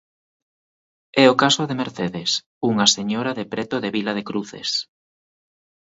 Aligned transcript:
É 1.23 1.25
o 1.33 1.39
caso 1.43 1.61
de 1.69 1.75
Mercedes, 1.81 2.31
unha 2.71 2.87
señora 2.95 3.31
de 3.39 3.45
preto 3.53 3.75
de 3.83 3.89
Vila 3.95 4.13
de 4.17 4.23
Cruces. 4.29 4.69